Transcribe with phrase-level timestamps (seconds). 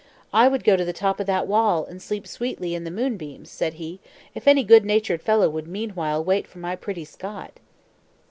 [0.33, 3.51] "I would go to the top of that wall, and sleep sweetly in the moonbeams,"
[3.51, 3.99] said he,
[4.33, 7.59] "if any goodnatured fellow would meanwhile wait for my pretty Scot!"